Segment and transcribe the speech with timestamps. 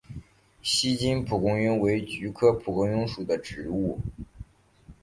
[0.63, 3.99] 锡金蒲公英为菊科蒲公英属的植物。